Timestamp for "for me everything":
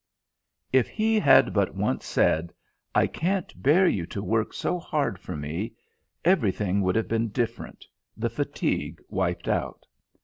5.19-6.81